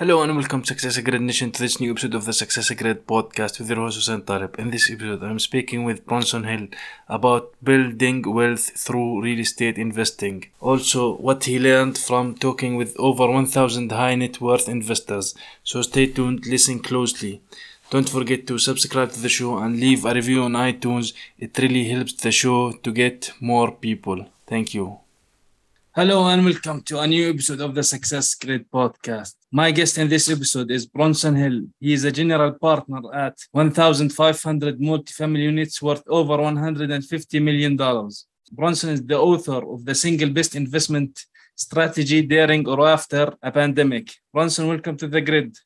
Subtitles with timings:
[0.00, 3.06] Hello and welcome to Success Grid Nation to this new episode of the Success Grid
[3.06, 4.58] podcast with your host Hussein Talib.
[4.58, 6.68] In this episode, I'm speaking with Bronson Hill
[7.06, 10.46] about building wealth through real estate investing.
[10.58, 15.34] Also, what he learned from talking with over 1,000 high net worth investors.
[15.64, 17.42] So stay tuned, listen closely.
[17.90, 21.12] Don't forget to subscribe to the show and leave a review on iTunes.
[21.38, 24.24] It really helps the show to get more people.
[24.46, 25.00] Thank you.
[25.92, 29.34] Hello and welcome to a new episode of the Success Grid podcast.
[29.50, 31.62] My guest in this episode is Bronson Hill.
[31.80, 37.76] He is a general partner at 1,500 multifamily units worth over $150 million.
[38.52, 44.12] Bronson is the author of the single best investment strategy during or after a pandemic.
[44.32, 45.56] Bronson, welcome to the grid.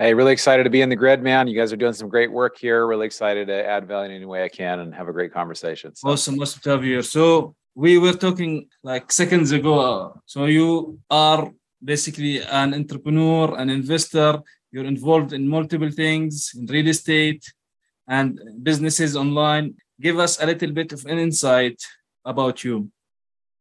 [0.00, 1.46] Hey, really excited to be in the grid, man.
[1.46, 2.88] You guys are doing some great work here.
[2.88, 5.94] Really excited to add value in any way I can and have a great conversation.
[5.94, 6.08] So.
[6.08, 7.02] Awesome, awesome to have you here.
[7.02, 10.20] So we were talking like seconds ago.
[10.26, 11.52] So you are
[11.92, 14.40] basically an entrepreneur, an investor.
[14.72, 17.44] You're involved in multiple things in real estate
[18.08, 19.76] and businesses online.
[20.00, 21.80] Give us a little bit of an insight
[22.24, 22.90] about you.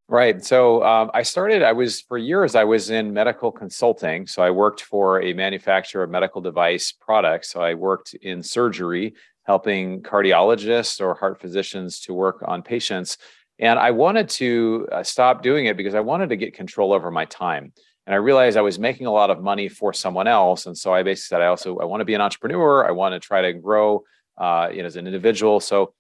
[0.10, 0.44] Right.
[0.44, 4.26] So um, I started, I was for years, I was in medical consulting.
[4.26, 7.52] So I worked for a manufacturer of medical device products.
[7.52, 9.14] So I worked in surgery,
[9.44, 13.20] helping cardiologists or heart physicians to work on patients.
[13.60, 17.10] And I wanted to uh, stop doing it because I wanted to get control over
[17.10, 17.74] my time
[18.08, 20.66] and I realized I was making a lot of money for someone else.
[20.66, 22.88] And so I basically said, I also I want to be an entrepreneur.
[22.88, 24.06] I want to try to grow,
[24.38, 25.60] uh, you know, as an individual.
[25.60, 25.94] So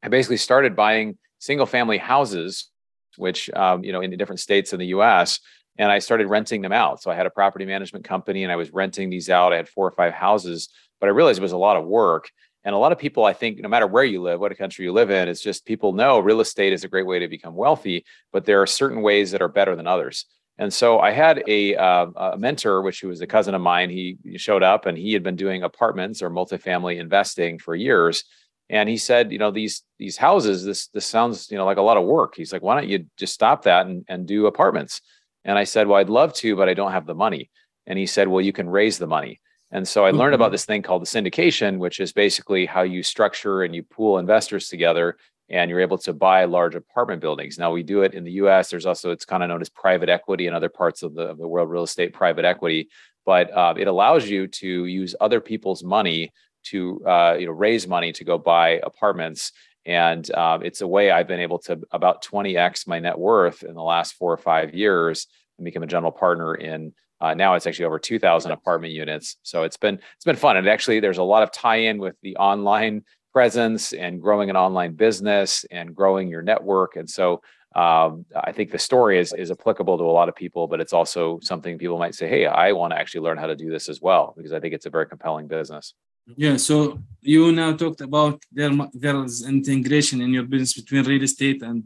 [0.00, 2.70] I basically started buying single family houses,
[3.16, 5.40] which um, you know in the different states in the U.S.
[5.76, 7.02] And I started renting them out.
[7.02, 9.52] So I had a property management company, and I was renting these out.
[9.52, 10.68] I had four or five houses,
[11.00, 12.30] but I realized it was a lot of work.
[12.64, 14.84] And a lot of people, I think, no matter where you live, what a country
[14.84, 17.54] you live in, it's just people know real estate is a great way to become
[17.54, 20.26] wealthy, but there are certain ways that are better than others.
[20.58, 23.88] And so I had a, uh, a mentor, which was a cousin of mine.
[23.88, 28.24] He showed up and he had been doing apartments or multifamily investing for years.
[28.68, 31.82] And he said, you know, these these houses, this this sounds, you know, like a
[31.82, 32.34] lot of work.
[32.36, 35.00] He's like, why don't you just stop that and, and do apartments?
[35.44, 37.50] And I said, well, I'd love to, but I don't have the money.
[37.86, 39.40] And he said, well, you can raise the money.
[39.72, 40.52] And so I learned about mm-hmm.
[40.52, 44.68] this thing called the syndication, which is basically how you structure and you pool investors
[44.68, 45.16] together
[45.48, 47.58] and you're able to buy large apartment buildings.
[47.58, 48.70] Now we do it in the U.S.
[48.70, 51.38] There's also it's kind of known as private equity in other parts of the, of
[51.38, 52.88] the world, real estate private equity,
[53.26, 56.32] but uh, it allows you to use other people's money
[56.62, 59.52] to uh, you know raise money to go buy apartments.
[59.86, 63.74] And um, it's a way I've been able to about 20x my net worth in
[63.74, 65.26] the last four or five years
[65.58, 69.36] and become a general partner in uh, now it's actually over 2,000 apartment units.
[69.42, 72.36] So it's been it's been fun, and actually there's a lot of tie-in with the
[72.36, 76.96] online presence and growing an online business and growing your network.
[76.96, 77.42] And so
[77.76, 80.92] um, I think the story is is applicable to a lot of people, but it's
[80.92, 83.88] also something people might say, "Hey, I want to actually learn how to do this
[83.88, 85.94] as well," because I think it's a very compelling business.
[86.36, 86.56] Yeah.
[86.56, 91.84] So you now talked about there there's integration in your business between real estate and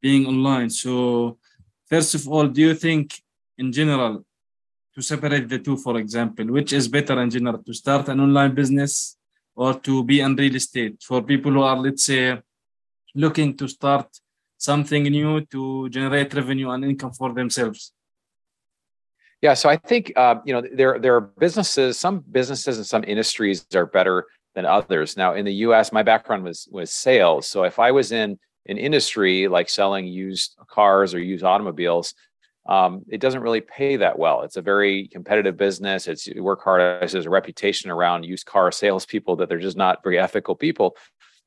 [0.00, 0.70] being online.
[0.70, 1.38] So
[1.86, 3.20] first of all, do you think
[3.58, 4.24] in general
[5.00, 8.54] to separate the two, for example, which is better in general to start an online
[8.54, 9.16] business
[9.56, 12.38] or to be in real estate for people who are, let's say,
[13.14, 14.06] looking to start
[14.58, 17.92] something new to generate revenue and income for themselves?
[19.40, 23.04] Yeah, so I think uh, you know there there are businesses, some businesses and some
[23.04, 25.16] industries are better than others.
[25.16, 27.46] Now, in the U.S., my background was was sales.
[27.46, 32.12] So if I was in an industry like selling used cars or used automobiles,
[32.66, 34.42] um, it doesn't really pay that well.
[34.42, 36.06] It's a very competitive business.
[36.06, 36.80] It's you work hard.
[37.10, 40.96] There's a reputation around used car salespeople that they're just not very ethical people.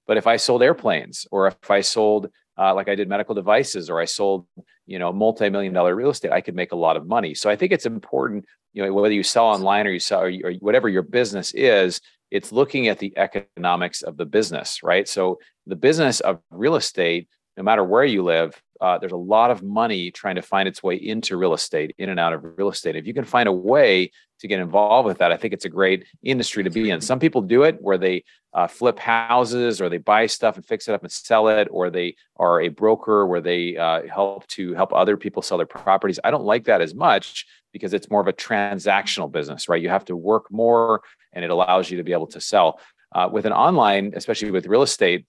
[0.07, 3.89] But if I sold airplanes, or if I sold uh, like I did medical devices,
[3.89, 4.47] or I sold
[4.85, 7.35] you know multi-million dollar real estate, I could make a lot of money.
[7.35, 10.29] So I think it's important, you know, whether you sell online or you sell or,
[10.29, 15.07] you, or whatever your business is, it's looking at the economics of the business, right?
[15.07, 17.27] So the business of real estate,
[17.57, 20.83] no matter where you live, uh, there's a lot of money trying to find its
[20.83, 22.95] way into real estate, in and out of real estate.
[22.95, 25.69] If you can find a way to get involved with that, I think it's a
[25.69, 26.99] great industry to be in.
[26.99, 30.87] Some people do it where they uh, flip houses or they buy stuff and fix
[30.87, 34.73] it up and sell it, or they are a broker where they uh, help to
[34.73, 36.19] help other people sell their properties.
[36.23, 39.81] I don't like that as much because it's more of a transactional business, right?
[39.81, 41.01] You have to work more
[41.31, 42.79] and it allows you to be able to sell.
[43.15, 45.27] Uh, with an online, especially with real estate,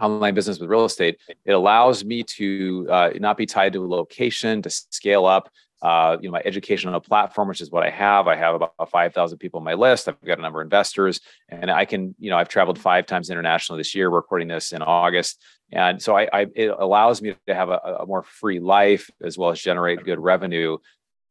[0.00, 3.86] online business with real estate, it allows me to uh, not be tied to a
[3.86, 5.50] location, to scale up.
[5.82, 8.26] Uh, you know, my educational platform, which is what I have.
[8.26, 10.08] I have about 5,000 people on my list.
[10.08, 11.20] I've got a number of investors,
[11.50, 14.10] and I can, you know, I've traveled five times internationally this year.
[14.10, 17.98] We're recording this in August, and so I, I it allows me to have a,
[18.00, 20.78] a more free life as well as generate good revenue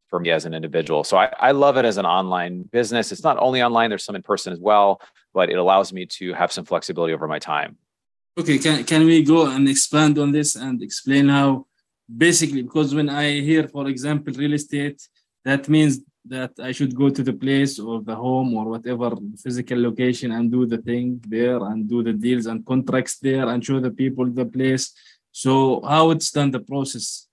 [0.08, 1.04] for me as an individual.
[1.04, 3.12] So I, I love it as an online business.
[3.12, 5.00] It's not only online, there's some in person as well,
[5.34, 7.76] but it allows me to have some flexibility over my time.
[8.38, 11.66] Okay, can, can we go and expand on this and explain how
[12.14, 15.00] basically, because when I hear, for example, real estate,
[15.44, 19.12] that means that I should go to the place or the home or whatever
[19.42, 23.64] physical location and do the thing there and do the deals and contracts there and
[23.64, 24.92] show the people the place.
[25.32, 27.28] So how it's done the process?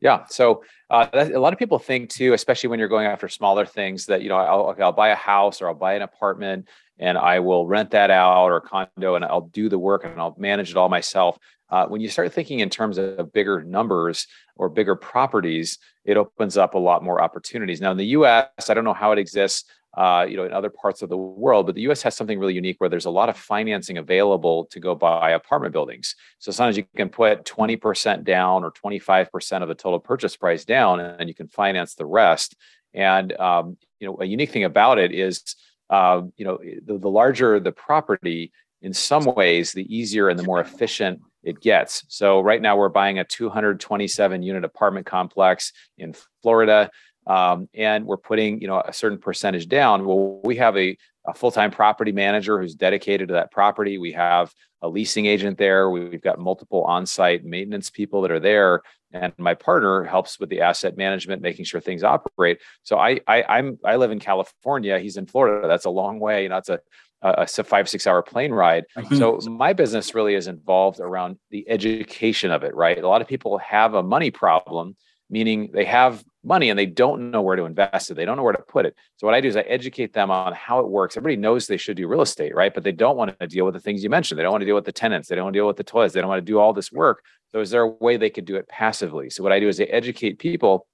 [0.00, 3.64] Yeah, so uh, a lot of people think too, especially when you're going after smaller
[3.64, 6.68] things, that you know I'll, I'll buy a house or I'll buy an apartment
[6.98, 10.34] and I will rent that out or condo and I'll do the work and I'll
[10.38, 11.38] manage it all myself.
[11.70, 14.26] Uh, when you start thinking in terms of bigger numbers
[14.56, 17.80] or bigger properties, it opens up a lot more opportunities.
[17.80, 19.64] Now, in the U.S., I don't know how it exists,
[19.96, 22.02] uh, you know, in other parts of the world, but the U.S.
[22.02, 25.72] has something really unique where there's a lot of financing available to go buy apartment
[25.72, 26.14] buildings.
[26.38, 31.00] So sometimes you can put 20% down or 25% of the total purchase price down,
[31.00, 32.54] and you can finance the rest.
[32.92, 35.56] And um, you know, a unique thing about it is,
[35.90, 38.52] uh, you know, the, the larger the property,
[38.82, 42.04] in some ways, the easier and the more efficient it gets.
[42.08, 46.90] So right now we're buying a 227 unit apartment complex in Florida.
[47.26, 50.94] Um, and we're putting you know a certain percentage down well we have a,
[51.26, 54.52] a, full-time property manager who's dedicated to that property we have
[54.82, 58.82] a leasing agent there we've got multiple on-site maintenance people that are there
[59.14, 62.60] and my partner helps with the asset management making sure things operate.
[62.82, 64.98] So i, I i'm i live in california.
[64.98, 65.66] He's in florida.
[65.68, 66.80] That's a long way you know it's a
[67.22, 68.84] a five six hour plane ride.
[68.98, 69.16] Mm-hmm.
[69.16, 73.02] so my business really is involved around the education of it right?
[73.02, 74.96] A lot of people have a money problem
[75.30, 78.14] meaning they have money and they don't know where to invest it.
[78.14, 78.94] They don't know where to put it.
[79.16, 81.16] So what i do is i educate them on how it works.
[81.16, 82.72] Everybody knows they should do real estate right?
[82.72, 84.38] But they don't want to deal with the things you mentioned.
[84.38, 85.28] They don't want to deal with the tenants.
[85.28, 86.12] They don't want to deal with the toys.
[86.12, 87.22] they don't want to do all this work.
[87.52, 89.30] So is there a way they could do it passively?
[89.30, 90.86] So what i do is I educate people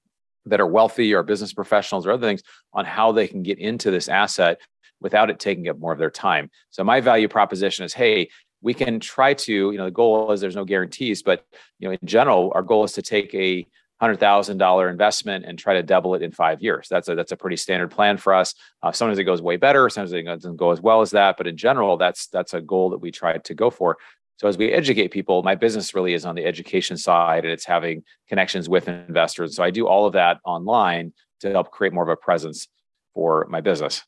[0.46, 2.42] that are wealthy or business professionals or other things
[2.72, 4.58] on how they can get into this asset
[5.00, 6.50] without it taking up more of their time.
[6.70, 8.28] So my value proposition is, hey,
[8.62, 11.44] we can try to, you know, the goal is there's no guarantees, but
[11.78, 13.66] you know, in general, our goal is to take a
[14.00, 16.88] hundred thousand dollar investment and try to double it in five years.
[16.88, 18.54] That's a that's a pretty standard plan for us.
[18.82, 21.46] Uh, sometimes it goes way better, sometimes it doesn't go as well as that, but
[21.46, 23.98] in general, that's that's a goal that we try to go for.
[24.38, 27.66] So as we educate people, my business really is on the education side, and it's
[27.66, 29.54] having connections with investors.
[29.54, 32.68] So I do all of that online to help create more of a presence
[33.12, 34.02] for my business.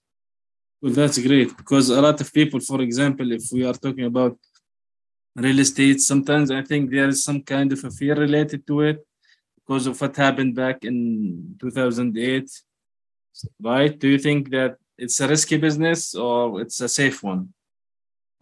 [0.81, 4.39] Well, that's great because a lot of people, for example, if we are talking about
[5.37, 9.07] real estate, sometimes I think there is some kind of a fear related to it
[9.73, 12.51] because of what happened back in 2008,
[13.63, 13.99] right?
[13.99, 17.55] Do you think that it's a risky business or it's a safe one?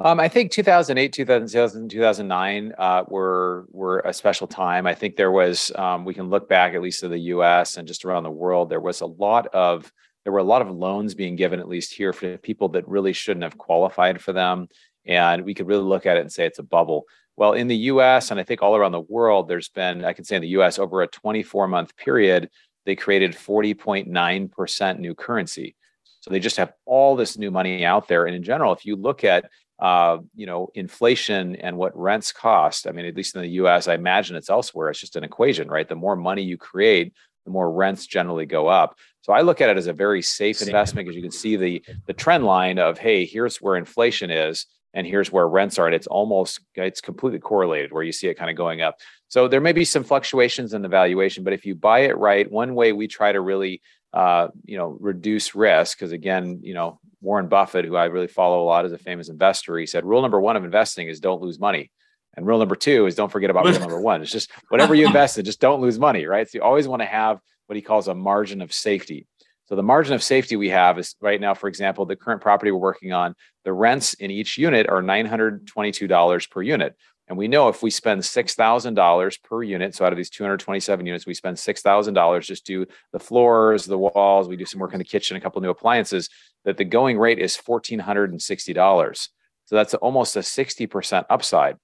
[0.00, 4.88] Um, I think 2008, 2000, 2009 uh, were were a special time.
[4.88, 7.76] I think there was um, we can look back at least to the U.S.
[7.76, 8.68] and just around the world.
[8.68, 9.92] There was a lot of
[10.24, 13.12] there were a lot of loans being given, at least here, for people that really
[13.12, 14.68] shouldn't have qualified for them.
[15.06, 17.04] And we could really look at it and say it's a bubble.
[17.40, 20.24] Well, in the US, and I think all around the world, there's been, I can
[20.24, 22.50] say in the US, over a 24 month period,
[22.84, 25.74] they created 40.9% new currency.
[26.20, 28.26] So they just have all this new money out there.
[28.26, 29.46] And in general, if you look at
[29.78, 32.86] uh, you know, inflation and what rents cost.
[32.86, 34.90] I mean, at least in the U.S., I imagine it's elsewhere.
[34.90, 35.88] It's just an equation, right?
[35.88, 37.14] The more money you create,
[37.46, 38.98] the more rents generally go up.
[39.22, 41.82] So I look at it as a very safe investment because you can see the
[42.06, 45.94] the trend line of hey, here's where inflation is and here's where rents are and
[45.94, 48.96] it's almost it's completely correlated where you see it kind of going up.
[49.28, 52.50] So there may be some fluctuations in the valuation, but if you buy it right,
[52.50, 53.80] one way we try to really
[54.12, 58.62] uh, you know reduce risk because again, you know Warren Buffett, who I really follow
[58.62, 61.42] a lot as a famous investor, he said rule number one of investing is don't
[61.42, 61.90] lose money.
[62.36, 64.22] And rule number two is don't forget about rule number one.
[64.22, 66.48] It's just whatever you invest in, just don't lose money, right?
[66.48, 69.26] So you always want to have what he calls a margin of safety.
[69.70, 72.72] So the margin of safety we have is right now, for example, the current property
[72.72, 76.96] we're working on, the rents in each unit are $922 per unit.
[77.28, 81.24] And we know if we spend $6,000 per unit, so out of these 227 units,
[81.24, 85.04] we spend $6,000 just do the floors, the walls, we do some work in the
[85.04, 86.28] kitchen, a couple new appliances,
[86.64, 89.28] that the going rate is $1,460.
[89.66, 91.76] So that's almost a 60% upside.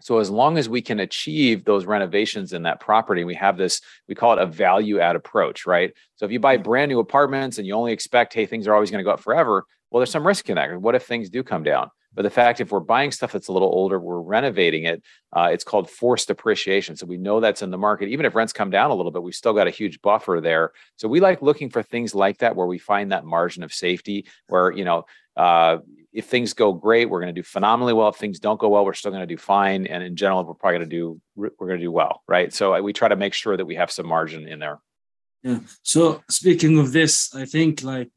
[0.00, 3.80] So as long as we can achieve those renovations in that property, we have this,
[4.08, 5.92] we call it a value add approach, right?
[6.16, 8.90] So if you buy brand new apartments and you only expect, hey, things are always
[8.90, 10.80] going to go up forever, well, there's some risk in that.
[10.80, 11.90] What if things do come down?
[12.16, 15.02] But the fact, if we're buying stuff that's a little older, we're renovating it,
[15.34, 16.96] uh, it's called forced appreciation.
[16.96, 18.08] So we know that's in the market.
[18.08, 20.72] Even if rents come down a little bit, we've still got a huge buffer there.
[20.96, 24.26] So we like looking for things like that where we find that margin of safety,
[24.48, 25.04] where, you know,
[25.36, 25.78] uh,
[26.16, 28.08] if things go great, we're going to do phenomenally well.
[28.08, 29.86] If things don't go well, we're still going to do fine.
[29.86, 32.50] And in general, we're probably going to do we're going to do well, right?
[32.58, 34.78] So we try to make sure that we have some margin in there.
[35.42, 35.60] Yeah.
[35.82, 38.10] So speaking of this, I think like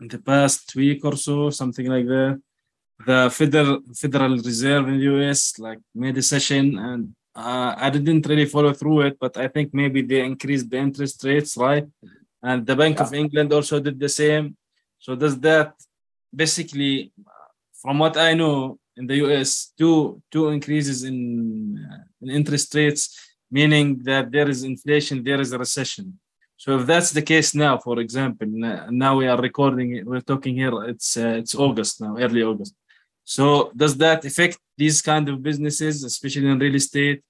[0.00, 2.42] in the past week or so, something like that,
[3.06, 8.26] the Federal Federal Reserve in the US like made a session and uh, I didn't
[8.26, 11.86] really follow through it, but I think maybe they increased the interest rates, right?
[12.42, 13.04] And the Bank yeah.
[13.04, 14.56] of England also did the same.
[14.98, 15.74] So does that
[16.34, 17.12] basically,
[17.82, 23.02] from what I know in the US, two two increases in, uh, in interest rates,
[23.50, 26.18] meaning that there is inflation, there is a recession.
[26.56, 28.46] So if that's the case now, for example,
[28.90, 32.74] now we are recording, we're talking here, it's uh, it's August now, early August.
[33.24, 37.22] So does that affect these kind of businesses, especially in real estate?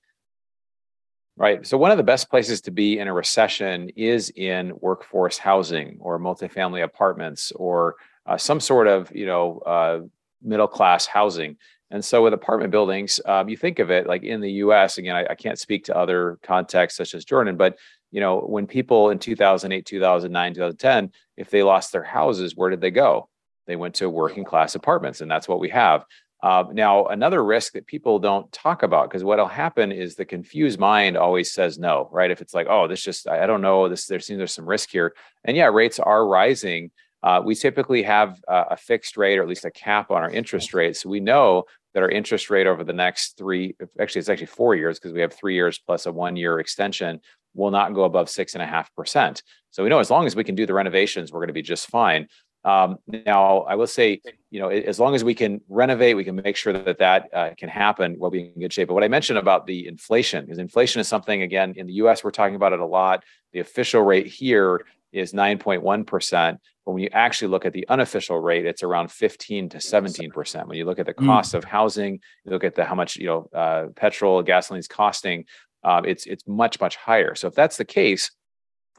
[1.37, 1.67] Right.
[1.67, 5.99] So one of the best places to be in a recession is in workforce housing
[6.01, 7.97] or multifamily apartments or
[8.31, 10.01] uh, some sort of you know uh,
[10.43, 11.57] middle class housing.
[11.93, 14.97] And so with apartment buildings, um, you think of it like in the U.S.
[14.97, 17.77] Again, I, I can't speak to other contexts such as Jordan, but
[18.13, 22.81] you know, when people in 2008, 2009, 2010, if they lost their houses, where did
[22.81, 23.29] they go?
[23.67, 26.05] They went to working class apartments, and that's what we have.
[26.43, 30.79] Uh, now, another risk that people don't talk about, because what'll happen is the confused
[30.79, 32.31] mind always says no, right?
[32.31, 34.91] If it's like, oh, this just, I don't know, this there seems there's some risk
[34.91, 36.91] here, and yeah, rates are rising.
[37.23, 40.31] Uh, we typically have uh, a fixed rate or at least a cap on our
[40.31, 44.29] interest rate, so we know that our interest rate over the next three, actually, it's
[44.29, 47.21] actually four years because we have three years plus a one year extension
[47.55, 49.43] will not go above six and a half percent.
[49.71, 51.63] So we know as long as we can do the renovations, we're going to be
[51.63, 52.29] just fine.
[52.63, 56.37] Um, now, I will say, you know, as long as we can renovate, we can
[56.37, 58.17] make sure that that uh, can happen.
[58.19, 58.89] We'll be in good shape.
[58.89, 62.23] But what I mentioned about the inflation, because inflation is something again in the U.S.
[62.23, 63.25] we're talking about it a lot.
[63.53, 68.39] The official rate here is 9.1 percent, but when you actually look at the unofficial
[68.39, 70.69] rate, it's around 15 to 17 percent.
[70.69, 71.27] When you look at the hmm.
[71.27, 71.59] cost mm.
[71.59, 75.47] of housing, you look at the how much you know uh, petrol, gasoline is costing
[75.83, 77.35] uh, it's it's much much higher.
[77.35, 78.31] So if that's the case,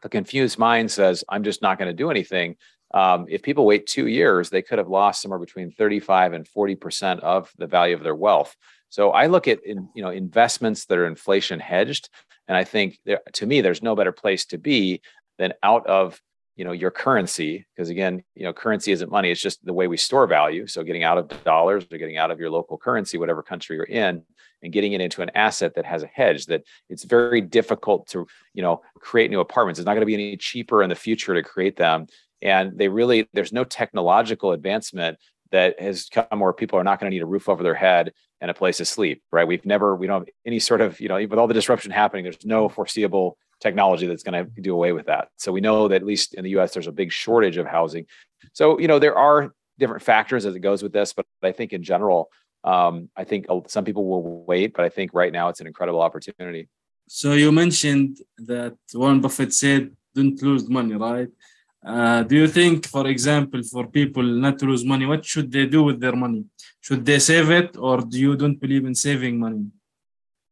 [0.01, 2.56] the confused mind says, "I'm just not going to do anything."
[2.94, 6.75] Um, if people wait two years, they could have lost somewhere between 35 and 40
[6.75, 8.56] percent of the value of their wealth.
[8.89, 12.10] So I look at in, you know investments that are inflation hedged,
[12.48, 15.01] and I think there, to me, there's no better place to be
[15.41, 16.21] than out of
[16.55, 19.88] you know your currency because again you know currency isn't money it's just the way
[19.88, 20.67] we store value.
[20.67, 23.86] So getting out of dollars or getting out of your local currency whatever country you're
[23.86, 24.21] in
[24.62, 28.27] and getting it into an asset that has a hedge that it's very difficult to
[28.53, 29.79] you know create new apartments.
[29.79, 32.05] It's not going to be any cheaper in the future to create them.
[32.43, 35.17] And they really there's no technological advancement
[35.51, 38.13] that has come where people are not going to need a roof over their head
[38.39, 39.48] and a place to sleep right?
[39.48, 42.24] We've never we don't have any sort of you know with all the disruption happening
[42.24, 45.98] there's no foreseeable technology that's going to do away with that so we know that
[45.98, 48.06] at least in the us there's a big shortage of housing
[48.53, 51.72] so you know there are different factors as it goes with this but i think
[51.72, 52.30] in general
[52.63, 56.01] um, I think some people will wait, but I think right now it's an incredible
[56.01, 56.68] opportunity.
[57.08, 61.30] So you mentioned that Warren Buffett said, "Don't lose money," right?
[61.84, 65.65] Uh, do you think, for example, for people not to lose money, what should they
[65.65, 66.46] do with their money?
[66.80, 69.65] Should they save it, or do you don't believe in saving money?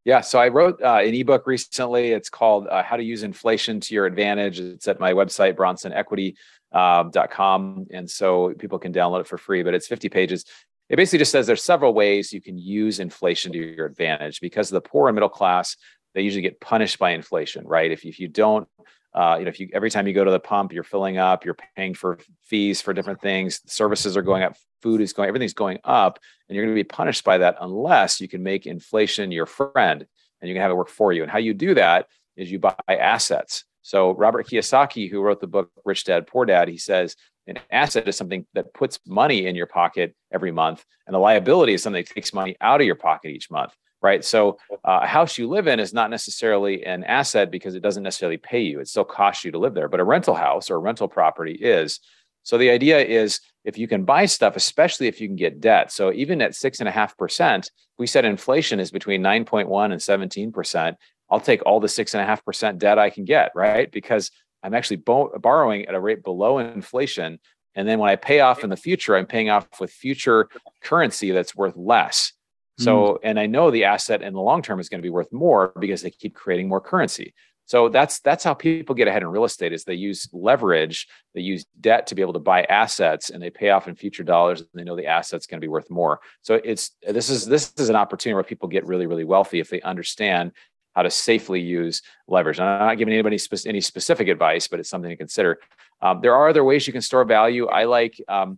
[0.06, 2.12] Yeah, so I wrote uh, an ebook recently.
[2.12, 7.62] It's called uh, "How to Use Inflation to Your Advantage." It's at my website, bronsonequity.com,
[7.62, 9.64] um, and so people can download it for free.
[9.64, 10.46] But it's 50 pages
[10.90, 14.70] it basically just says there's several ways you can use inflation to your advantage because
[14.70, 15.78] the poor and middle class
[16.16, 18.68] they usually get punished by inflation right if, if you don't
[19.14, 21.46] uh, you know if you every time you go to the pump you're filling up
[21.46, 25.54] you're paying for fees for different things services are going up food is going everything's
[25.54, 29.32] going up and you're going to be punished by that unless you can make inflation
[29.32, 30.06] your friend
[30.42, 31.22] and you can have it work for you.
[31.22, 33.66] And how you do that is you buy assets.
[33.82, 37.16] So robert kiyosaki who wrote the book rich dad poor dad he says
[37.50, 41.74] an asset is something that puts money in your pocket every month, and a liability
[41.74, 44.24] is something that takes money out of your pocket each month, right?
[44.24, 48.04] So, uh, a house you live in is not necessarily an asset because it doesn't
[48.04, 49.90] necessarily pay you; it still costs you to live there.
[49.90, 52.00] But a rental house or a rental property is.
[52.44, 55.92] So the idea is if you can buy stuff, especially if you can get debt.
[55.92, 60.02] So even at six and a half percent, we said inflation is between 9.1 and
[60.02, 60.98] 17 percent.
[61.30, 63.92] I'll take all the six and a half percent debt I can get, right?
[63.92, 64.32] Because
[64.64, 67.40] I'm actually bo- borrowing at a rate below inflation.
[67.76, 70.50] And then when I pay off in the future, I'm paying off with future
[70.82, 72.34] currency that's worth less.
[72.80, 73.18] So, mm.
[73.24, 75.74] and I know the asset in the long term is going to be worth more
[75.80, 77.34] because they keep creating more currency.
[77.66, 81.42] So that's that's how people get ahead in real estate is they use leverage, they
[81.42, 84.62] use debt to be able to buy assets and they pay off in future dollars
[84.62, 86.20] and they know the asset's going to be worth more.
[86.42, 89.70] So it's this is this is an opportunity where people get really really wealthy if
[89.70, 90.54] they understand
[90.96, 92.60] how to safely use leverage.
[92.60, 95.60] I'm not giving anybody spe- any specific advice, but it's something to consider.
[96.02, 97.68] Um, there are other ways you can store value.
[97.68, 98.58] I like um,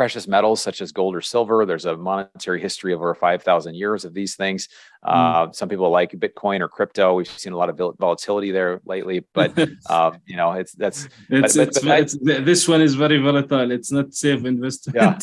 [0.00, 1.66] precious metals such as gold or silver.
[1.66, 4.66] There's a monetary history of over 5,000 years of these things.
[5.04, 5.48] Mm.
[5.48, 7.12] Uh, some people like Bitcoin or crypto.
[7.12, 9.52] We've seen a lot of volatility there lately, but
[9.90, 13.70] uh, you know, it's that's it's, but, it's, but, it's, this one is very volatile.
[13.70, 14.96] It's not safe investment.
[14.96, 15.18] Yeah,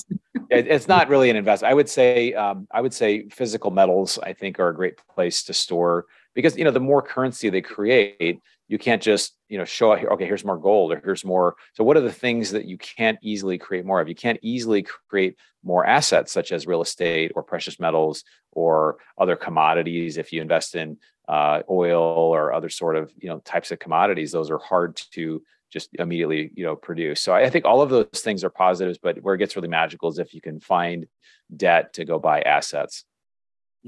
[0.55, 1.71] it, it's not really an investment.
[1.71, 4.19] I would say um, I would say physical metals.
[4.21, 6.05] I think are a great place to store
[6.35, 10.09] because you know the more currency they create you can't just you know show here
[10.09, 13.17] okay here's more gold or here's more so what are the things that you can't
[13.21, 14.09] easily create more of?
[14.09, 19.35] You can't easily create more assets such as real estate or precious metals or other
[19.35, 20.97] commodities if you invest in
[21.27, 24.31] uh, oil or other sort of you know types of commodities.
[24.31, 27.21] Those are hard to just immediately you know produce.
[27.21, 30.09] So i think all of those things are positives but where it gets really magical
[30.09, 31.07] is if you can find
[31.55, 33.05] debt to go buy assets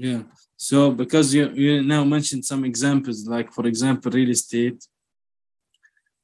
[0.06, 0.22] yeah.
[0.56, 4.80] So because you, you now mentioned some examples, like for example, real estate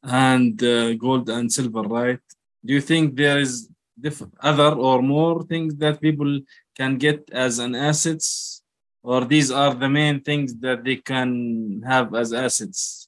[0.03, 2.21] and uh, gold and silver, right?
[2.65, 3.69] Do you think there is
[4.01, 6.41] diff- other or more things that people
[6.75, 8.63] can get as an assets,
[9.03, 13.06] or these are the main things that they can have as assets?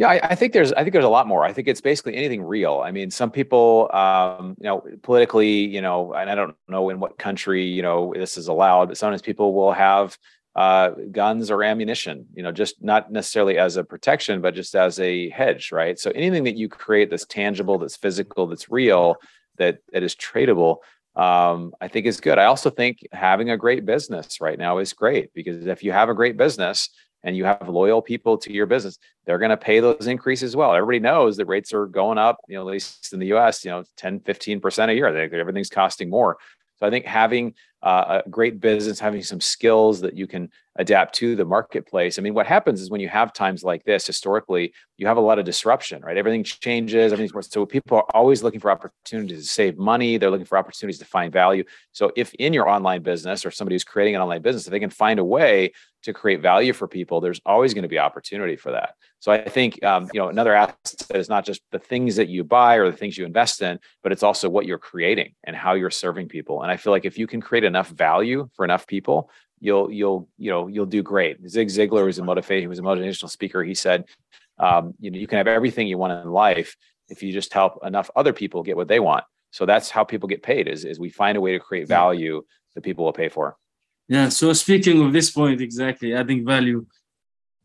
[0.00, 1.44] Yeah, I, I, think there's I think there's a lot more.
[1.44, 2.80] I think it's basically anything real.
[2.82, 7.00] I mean, some people, um, you know, politically, you know, and I don't know in
[7.00, 10.16] what country, you know, this is allowed, but sometimes people will have
[10.56, 14.98] uh, guns or ammunition, you know, just not necessarily as a protection, but just as
[15.00, 15.98] a hedge, right?
[15.98, 19.16] So anything that you create that's tangible, that's physical, that's real,
[19.58, 20.78] that that is tradable,
[21.14, 22.38] um, I think is good.
[22.38, 26.08] I also think having a great business right now is great because if you have
[26.08, 26.88] a great business,
[27.22, 30.56] and you have loyal people to your business, they're going to pay those increases as
[30.56, 30.74] well.
[30.74, 33.70] Everybody knows that rates are going up, you know, at least in the US, you
[33.70, 35.12] know, 10, 15% a year.
[35.12, 36.38] They, everything's costing more.
[36.78, 41.14] So I think having uh, a great business, having some skills that you can adapt
[41.16, 42.18] to the marketplace.
[42.18, 45.20] I mean, what happens is when you have times like this, historically, you have a
[45.20, 46.16] lot of disruption, right?
[46.16, 47.42] Everything changes, everything's more.
[47.42, 50.16] So people are always looking for opportunities to save money.
[50.16, 51.64] They're looking for opportunities to find value.
[51.92, 54.80] So if in your online business or somebody who's creating an online business, if they
[54.80, 55.72] can find a way
[56.02, 58.94] to create value for people, there's always going to be opportunity for that.
[59.18, 62.42] So I think um, you know another asset is not just the things that you
[62.42, 65.74] buy or the things you invest in, but it's also what you're creating and how
[65.74, 66.62] you're serving people.
[66.62, 69.30] And I feel like if you can create enough value for enough people,
[69.66, 71.34] you'll you'll you know you'll do great.
[71.54, 72.62] Zig Ziglar was a motivation.
[72.66, 73.60] He was a motivational speaker.
[73.62, 74.04] He said,
[74.66, 76.70] um, you know, you can have everything you want in life
[77.08, 79.24] if you just help enough other people get what they want.
[79.50, 80.64] So that's how people get paid.
[80.74, 82.36] Is is we find a way to create value
[82.74, 83.56] that people will pay for.
[84.08, 84.28] Yeah.
[84.28, 86.80] So speaking of this point, exactly adding value.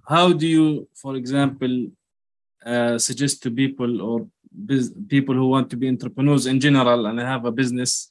[0.07, 1.87] How do you, for example,
[2.65, 4.27] uh, suggest to people or
[4.69, 8.09] biz- people who want to be entrepreneurs in general and have a business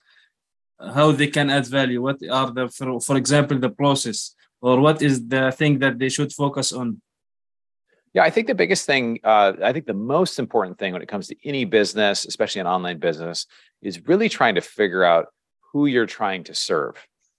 [0.78, 2.02] how they can add value.
[2.02, 4.34] What are the for, for example the process?
[4.60, 7.00] Or what is the thing that they should focus on?
[8.14, 11.08] Yeah i think the biggest thing uh, i think the most important thing when it
[11.08, 13.46] comes to any business especially an online business
[13.82, 15.26] is really trying to figure out
[15.72, 16.96] who you're trying to serve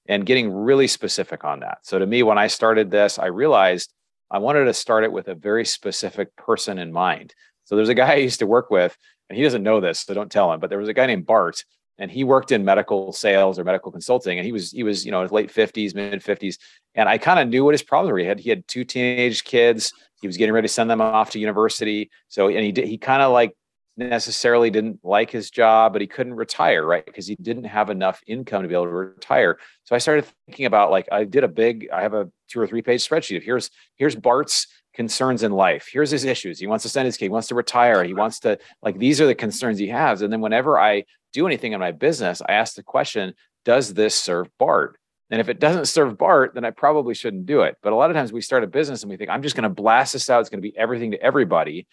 [0.07, 1.79] and getting really specific on that.
[1.83, 3.93] So to me when i started this i realized
[4.29, 7.33] i wanted to start it with a very specific person in mind.
[7.63, 8.95] So there's a guy i used to work with
[9.29, 11.25] and he doesn't know this so don't tell him but there was a guy named
[11.25, 11.63] bart
[11.97, 15.11] and he worked in medical sales or medical consulting and he was he was you
[15.11, 16.57] know his late 50s mid 50s
[16.95, 18.17] and i kind of knew what his problems were.
[18.19, 19.93] He had he had two teenage kids.
[20.21, 22.09] He was getting ready to send them off to university.
[22.29, 23.55] So and he did he kind of like
[23.97, 27.05] necessarily didn't like his job but he couldn't retire right?
[27.05, 29.57] Because he didn't have enough income to be able to retire.
[29.83, 32.67] So i started thinking about like i did a big i have a two or
[32.67, 35.89] three page spreadsheet of here's here's bart's concerns in life.
[35.91, 36.57] Here's his issues.
[36.57, 38.03] He wants to send his kid he wants to retire.
[38.03, 40.21] He wants to like these are the concerns he has.
[40.21, 41.03] And then whenever i
[41.35, 44.97] do anything in my business, I ask the question, does this serve Bart?
[45.29, 47.75] And if it doesn't serve Bart, then I probably shouldn't do it.
[47.83, 49.63] But a lot of times we start a business and we think, I'm just going
[49.63, 50.39] to blast this out.
[50.39, 51.87] It's going to be everything to everybody.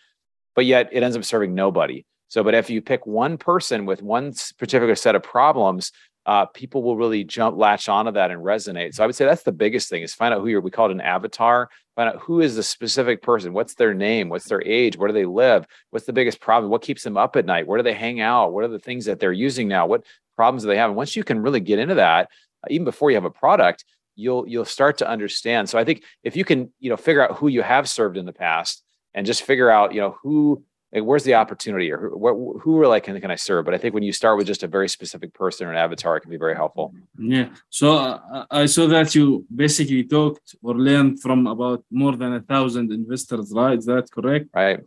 [0.55, 2.05] But yet it ends up serving nobody.
[2.29, 5.93] So, but if you pick one person with one particular set of problems
[6.25, 8.95] uh, people will really jump latch onto that and resonate.
[8.95, 10.61] So I would say that's the biggest thing is find out who you're.
[10.61, 11.69] We call it an avatar.
[11.97, 13.53] Find out who is the specific person.
[13.53, 14.29] What's their name?
[14.29, 14.97] What's their age?
[14.97, 15.67] Where do they live?
[15.91, 16.71] What's the biggest problem?
[16.71, 17.67] What keeps them up at night?
[17.67, 18.53] Where do they hang out?
[18.53, 19.87] What are the things that they're using now?
[19.87, 20.05] What
[20.37, 20.89] problems do they have?
[20.89, 22.31] And once you can really get into that,
[22.65, 25.69] uh, even before you have a product, you'll you'll start to understand.
[25.69, 28.27] So I think if you can you know figure out who you have served in
[28.27, 28.83] the past
[29.15, 32.87] and just figure out you know who like where's the opportunity or who, who are
[32.87, 33.65] like can, can i serve?
[33.65, 36.17] But i think when you start with just a very specific person or an avatar
[36.17, 36.95] it can be very helpful.
[37.19, 37.49] Yeah.
[37.71, 42.41] So uh, i saw that you basically talked or learned from about more than a
[42.41, 43.79] thousand investors right?
[43.79, 44.47] Is that correct?
[44.55, 44.81] Right.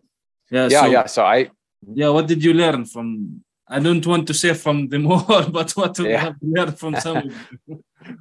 [0.51, 1.49] Yeah yeah so, yeah so i
[1.93, 5.71] yeah what did you learn from i don't want to say from them all but
[5.71, 6.19] what yeah.
[6.19, 7.31] have learned from some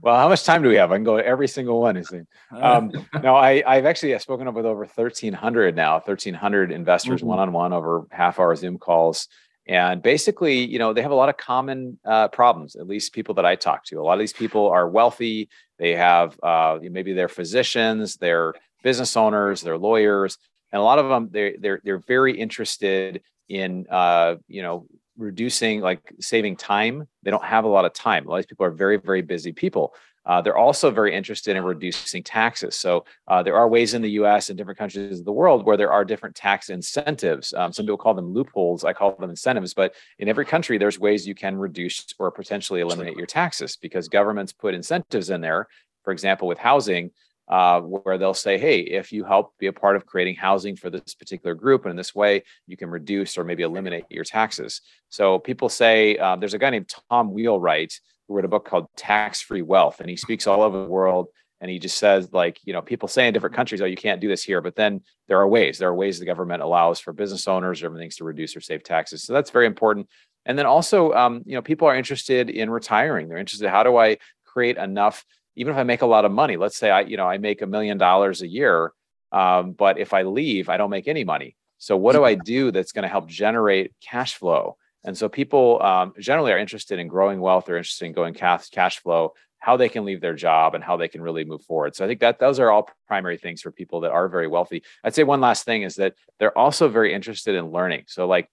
[0.03, 0.93] well, how much time do we have?
[0.93, 1.97] I can go every single one.
[1.97, 2.13] Is
[2.53, 2.91] um,
[3.23, 7.53] no, I, I've actually I've spoken up with over 1,300 now, 1,300 investors one on
[7.53, 9.29] one over half hour Zoom calls.
[9.67, 12.77] And basically, you know, they have a lot of common uh, problems.
[12.77, 15.49] At least people that I talk to, a lot of these people are wealthy.
[15.79, 20.37] They have uh, maybe they're physicians, they're business owners, they're lawyers,
[20.71, 25.81] and a lot of them they're they're they're very interested in uh, you know reducing
[25.81, 27.07] like saving time.
[27.23, 28.27] They don't have a lot of time.
[28.27, 29.95] A lot of these people are very very busy people.
[30.27, 32.77] Uh, they're also very interested in reducing taxes.
[32.77, 34.49] So uh, there are ways in the U.S.
[34.49, 37.53] and different countries of the world where there are different tax incentives.
[37.53, 38.85] Um, some people call them loopholes.
[38.85, 39.75] I call them incentives.
[39.75, 44.09] But in every country, there's ways you can reduce or potentially eliminate your taxes because
[44.09, 45.69] governments put incentives in there.
[46.05, 47.11] For example, with housing,
[47.49, 50.91] uh, where they'll say, hey, if you help be a part of creating housing for
[50.91, 54.81] this particular group, and in this way, you can reduce or maybe eliminate your taxes.
[55.11, 57.93] So people say, uh, there's a guy named Tom Wheelwright
[58.27, 61.29] who wrote a book called Tax Free Wealth, and he speaks all over the world.
[61.61, 64.21] And he just says, like, you know, people say in different countries, oh, you can't
[64.21, 64.61] do this here.
[64.61, 65.79] But then there are ways.
[65.79, 68.83] There are ways the government allows for business owners or things to reduce or save
[68.83, 69.23] taxes.
[69.23, 70.09] So that's very important.
[70.45, 73.29] And then also, um, you know, people are interested in retiring.
[73.29, 75.25] They're interested, how do I create enough
[75.57, 77.63] even if I make a lot of money, let's say I, you know, I make
[77.63, 78.93] a million dollars a year,
[79.33, 81.57] um, but if I leave, I don't make any money.
[81.79, 84.77] So what do I do that's going to help generate cash flow?
[85.05, 87.67] And so people um, generally are interested in growing wealth.
[87.67, 90.97] They're interested in going cash cash flow, how they can leave their job, and how
[90.97, 91.95] they can really move forward.
[91.95, 94.83] So I think that those are all primary things for people that are very wealthy.
[95.03, 98.05] I'd say one last thing is that they're also very interested in learning.
[98.09, 98.49] So like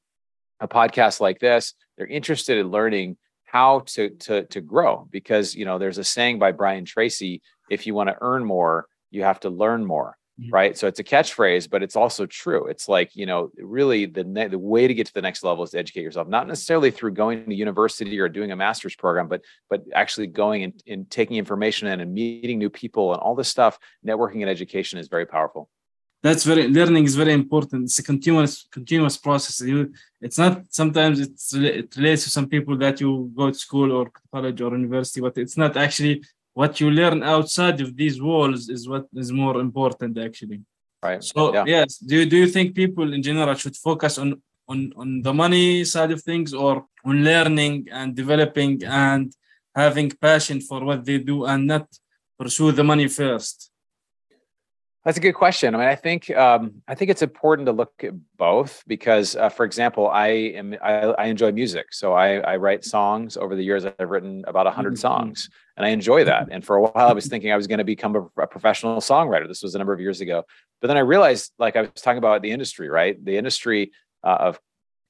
[0.60, 3.18] a podcast like this, they're interested in learning
[3.52, 7.86] how to to to grow because you know there's a saying by Brian Tracy if
[7.86, 10.54] you want to earn more you have to learn more mm-hmm.
[10.54, 10.78] right?
[10.78, 12.68] So it's a catchphrase but it's also true.
[12.68, 15.66] It's like you know really the ne- the way to get to the next level
[15.66, 19.28] is to educate yourself not necessarily through going to university or doing a master's program
[19.28, 23.36] but but actually going and, and taking information in and meeting new people and all
[23.36, 23.78] this stuff.
[24.08, 25.70] Networking and education is very powerful
[26.24, 27.86] that's very learning is very important.
[27.86, 29.62] It's a continuous continuous process.
[29.62, 33.92] You it's not sometimes it's it relates to some people that you go to school
[33.92, 38.70] or college or university but it's not actually what you learn outside of these walls
[38.70, 40.62] is what is more important actually.
[41.02, 41.24] Right.
[41.24, 41.64] So yeah.
[41.66, 41.98] yes.
[41.98, 45.84] Do you, do you think people in general should focus on on on the money
[45.84, 49.34] side of things or on learning and developing and
[49.76, 51.88] having passion for what they do and not
[52.38, 53.71] pursue the money first
[55.04, 55.74] that's a good question.
[55.74, 59.50] I mean, I think um, I think it's important to look at both because, uh,
[59.50, 63.36] for example, I am I, I enjoy music, so I, I, write songs.
[63.36, 64.98] Over the years, I've written about a 100 mm-hmm.
[64.98, 66.50] songs, and I enjoy that.
[66.52, 68.98] And for a while, I was thinking I was going to become a, a, professional
[68.98, 69.48] songwriter.
[69.48, 70.44] This was a number of years ago,
[70.82, 73.24] but then I realized, like I was talking about the industry, right?
[73.24, 73.92] The industry
[74.24, 74.60] uh, of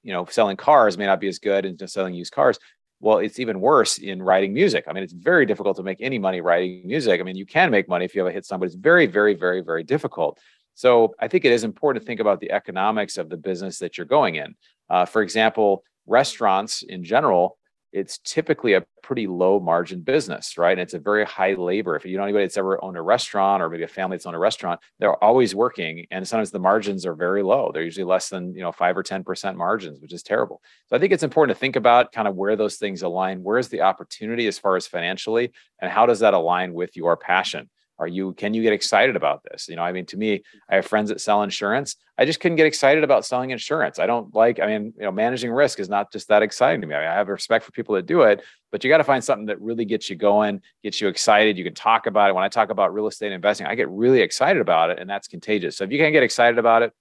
[0.04, 2.58] you know selling cars may not be as good as just selling used cars
[3.02, 4.86] well, it's even worse in writing music.
[4.88, 7.20] I mean, it's very difficult to make any money writing music.
[7.20, 9.08] I mean, you can make money if you have a hit song, but it's very,
[9.08, 10.40] very, very, very difficult.
[10.76, 13.98] So I think it is important to think about the economics of the business that
[13.98, 14.56] you're going in.
[14.90, 17.58] Uh, for example, restaurants in general
[17.92, 20.72] it's typically a pretty low margin business, right?
[20.72, 21.96] And it's a very high labor.
[21.96, 24.36] If you know anybody that's ever owned a restaurant or maybe a family that's owned
[24.36, 26.06] a restaurant, they're always working.
[26.12, 27.72] And sometimes the margins are very low.
[27.74, 30.62] They're usually less than, you know, five or 10% margins, which is terrible.
[30.88, 33.44] So I think it's important to think about kind of where those things align.
[33.44, 35.52] Where's the opportunity as far as financially?
[35.82, 37.70] And how does that align with your passion?
[38.02, 39.68] Are you, can you get excited about this?
[39.70, 41.98] You know, I mean, to me, I have friends that sell insurance.
[42.18, 44.00] I just couldn't get excited about selling insurance.
[44.00, 46.88] I don't like, I mean, you know, managing risk is not just that exciting to
[46.88, 46.96] me.
[46.96, 49.24] I, mean, I have respect for people that do it, but you got to find
[49.24, 51.60] something that really gets you going, gets you excited.
[51.60, 52.34] You can talk about it.
[52.34, 55.28] When I talk about real estate investing, I get really excited about it and that's
[55.28, 55.78] contagious.
[55.78, 56.92] So if you can't get excited about it,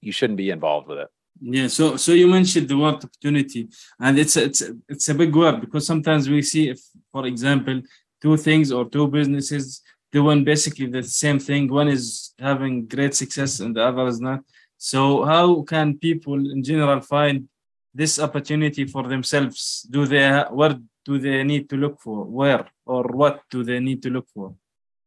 [0.00, 1.08] you shouldn't be involved with it.
[1.40, 5.60] Yeah, so so you mentioned the word opportunity, and it's it's it's a big word
[5.62, 6.80] because sometimes we see if,
[7.12, 7.80] for example,
[8.20, 9.82] two things or two businesses
[10.12, 11.68] doing basically the same thing.
[11.68, 14.40] One is having great success and the other is not.
[14.76, 17.48] So how can people in general find
[17.94, 19.86] this opportunity for themselves?
[19.90, 22.24] Do they where do they need to look for?
[22.24, 24.54] Where or what do they need to look for?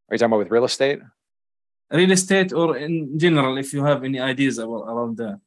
[0.10, 1.00] Are you talking about with real estate?
[1.92, 5.40] Real estate or in general, if you have any ideas about, around that.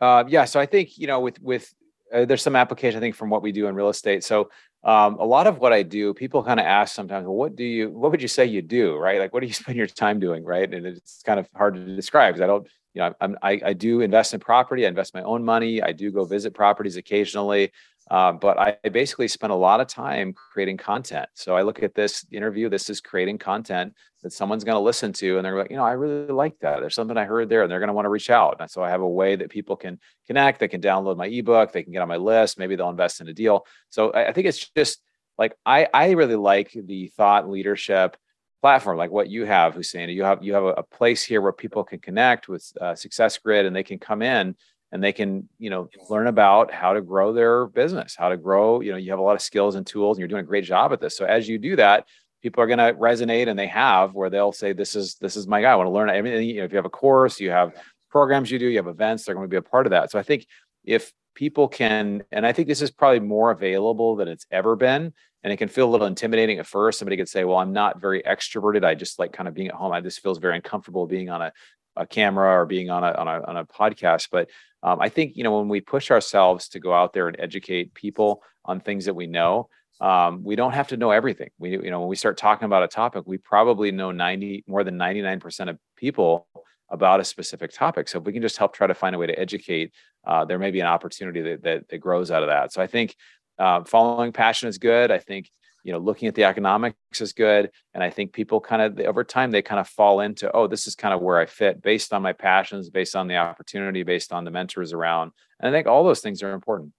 [0.00, 1.72] Uh, yeah, so I think you know with with
[2.14, 4.24] uh, there's some application I think from what we do in real estate.
[4.24, 4.50] So
[4.84, 7.64] um, a lot of what I do, people kind of ask sometimes, well, what do
[7.64, 9.18] you, what would you say you do, right?
[9.18, 10.72] Like, what do you spend your time doing, right?
[10.72, 13.72] And it's kind of hard to describe because I don't, you know, I'm, I, I
[13.74, 14.84] do invest in property.
[14.84, 15.82] I invest my own money.
[15.82, 17.72] I do go visit properties occasionally.
[18.10, 21.28] Um, but I basically spend a lot of time creating content.
[21.34, 25.12] So I look at this interview, this is creating content that someone's going to listen
[25.14, 26.80] to and they're like, you know, I really like that.
[26.80, 28.56] There's something I heard there and they're going to want to reach out.
[28.60, 30.58] And so I have a way that people can connect.
[30.58, 31.72] They can download my ebook.
[31.72, 32.58] They can get on my list.
[32.58, 33.66] Maybe they'll invest in a deal.
[33.90, 35.00] So I, I think it's just
[35.36, 38.16] like, I, I really like the thought leadership
[38.60, 40.08] platform like what you have Hussein.
[40.08, 43.38] You have, you have a, a place here where people can connect with uh, Success
[43.38, 44.56] Grid and they can come in
[44.92, 48.80] and they can you know learn about how to grow their business how to grow
[48.80, 50.64] you know you have a lot of skills and tools and you're doing a great
[50.64, 51.16] job at this.
[51.16, 52.06] So as you do that
[52.42, 55.46] people are going to resonate and they have where they'll say this is this is
[55.46, 55.72] my guy.
[55.72, 56.48] I want to learn everything.
[56.48, 57.72] You know, if you have a course you have
[58.10, 60.10] programs you do you have events they're going to be a part of that.
[60.10, 60.46] So i think
[60.84, 65.12] if people can and i think this is probably more available than it's ever been
[65.44, 66.98] and it can feel a little intimidating at first.
[66.98, 68.84] Somebody could say well i'm not very extroverted.
[68.84, 69.92] I just like kind of being at home.
[69.92, 71.52] I just feels very uncomfortable being on a,
[71.96, 74.28] a camera or being on a, on a on a podcast.
[74.30, 74.48] But
[74.82, 77.94] um, i think you know when we push ourselves to go out there and educate
[77.94, 79.68] people on things that we know
[80.00, 81.50] um, we don't have to know everything.
[81.58, 84.84] We you know when we start talking about a topic we probably know 90 more
[84.84, 86.46] than 99% of people
[86.90, 88.08] about a specific topic.
[88.08, 89.92] So if we can just help try to find a way to educate
[90.26, 92.72] uh, there may be an opportunity that, that, that grows out of that.
[92.72, 93.16] So i think
[93.58, 95.10] uh, following passion is good.
[95.10, 95.50] I think
[95.84, 97.70] you know looking at the economics is good.
[97.94, 100.86] And i think people kind of over time they kind of fall into oh this
[100.86, 104.32] is kind of where i fit based on my passions based on the opportunity based
[104.32, 105.32] on the mentors around.
[105.58, 106.92] And i think all those things are important.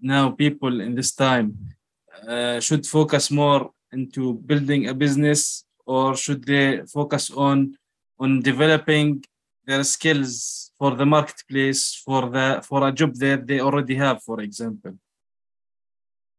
[0.00, 1.46] Now people in this time
[2.26, 7.76] uh, should focus more into building a business or should they focus on
[8.18, 9.24] on developing
[9.66, 14.40] their skills for the marketplace for the for a job that they already have for
[14.40, 14.94] example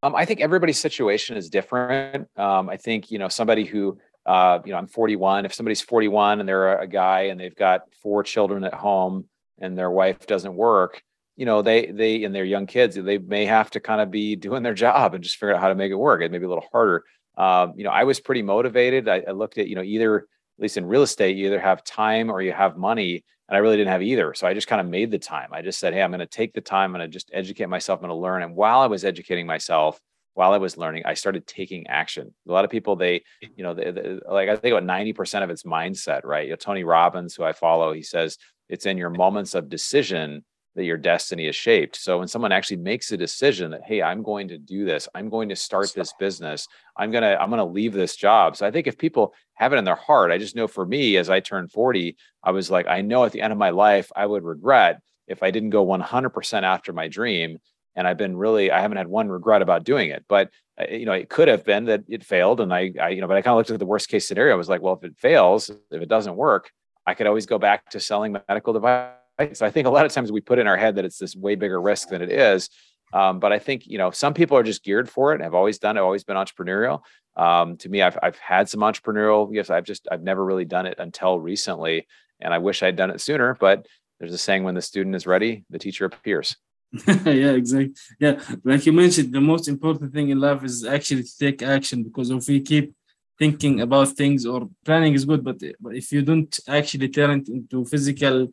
[0.02, 2.28] um, I think everybody's situation is different.
[2.36, 5.44] Um, I think you know somebody who uh, you know I'm 41.
[5.44, 9.26] If somebody's 41 and they're a guy and they've got four children at home
[9.60, 11.02] and their wife doesn't work,
[11.36, 14.36] you know they they and their young kids they may have to kind of be
[14.46, 16.22] doing their job and just figure out how to make it work.
[16.22, 17.04] It may be a little harder.
[17.36, 19.08] Um, you know, I was pretty motivated.
[19.08, 21.84] I, I looked at you know either at least in real estate, you either have
[21.84, 23.24] time or you have money.
[23.48, 24.34] And I really didn't have either.
[24.34, 25.48] So I just kind of made the time.
[25.52, 26.94] I just said, Hey, I'm going to take the time.
[26.94, 27.98] And I'm going to just educate myself.
[27.98, 28.42] I'm going to learn.
[28.42, 29.98] And while I was educating myself,
[30.34, 32.32] while I was learning, I started taking action.
[32.48, 33.24] A lot of people, they,
[33.56, 36.44] you know, they, they, like I think about 90% of it's mindset, right?
[36.44, 40.44] You know, Tony Robbins, who I follow, he says it's in your moments of decision
[40.74, 41.96] that your destiny is shaped.
[41.96, 45.28] So when someone actually makes a decision that, hey, I'm going to do this, I'm
[45.28, 48.56] going to start this business, I'm gonna, I'm gonna leave this job.
[48.56, 51.16] So I think if people have it in their heart, I just know for me,
[51.16, 54.12] as I turned 40, I was like, I know at the end of my life,
[54.14, 57.58] I would regret if I didn't go 100% after my dream.
[57.96, 60.24] And I've been really, I haven't had one regret about doing it.
[60.28, 60.50] But
[60.80, 63.26] uh, you know, it could have been that it failed, and I, I you know,
[63.26, 64.54] but I kind of looked at the worst case scenario.
[64.54, 66.70] I was like, well, if it fails, if it doesn't work,
[67.04, 69.56] I could always go back to selling medical devices Right?
[69.56, 71.36] So I think a lot of times we put in our head that it's this
[71.36, 72.70] way bigger risk than it is.
[73.12, 75.40] Um, but I think you know some people are just geared for it.
[75.40, 76.00] Have always done it.
[76.00, 77.00] Always been entrepreneurial.
[77.36, 79.48] Um, to me, I've I've had some entrepreneurial.
[79.50, 82.06] Yes, I've just I've never really done it until recently,
[82.40, 83.56] and I wish I'd done it sooner.
[83.58, 83.86] But
[84.18, 86.56] there's a saying: when the student is ready, the teacher appears.
[87.06, 87.94] yeah, exactly.
[88.18, 92.02] Yeah, like you mentioned, the most important thing in life is actually to take action
[92.02, 92.94] because if we keep
[93.38, 97.48] thinking about things or planning is good, but, but if you don't actually turn it
[97.48, 98.48] into physical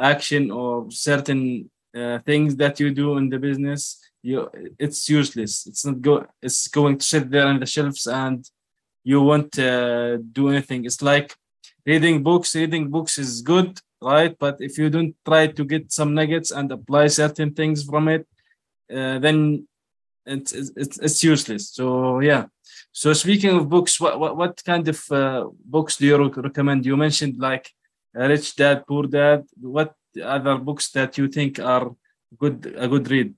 [0.00, 5.66] action or certain uh, things that you do in the business you it's useless.
[5.66, 8.48] It's not go it's going to sit there on the shelves and
[9.02, 10.84] you won't uh, do anything.
[10.84, 11.34] It's like
[11.86, 12.54] reading books.
[12.54, 14.36] Reading books is good right?
[14.38, 18.26] But if you don't try to get some nuggets and apply certain things from it
[18.90, 19.66] uh, then
[20.26, 21.70] it's, it's it's useless.
[21.70, 22.46] So yeah.
[22.92, 26.86] So speaking of books what what, what kind of uh, books do you recommend?
[26.86, 27.70] You mentioned like
[28.14, 29.44] Rich Dad Poor Dad.
[29.60, 31.94] What other books that you think are
[32.38, 33.34] good a good read?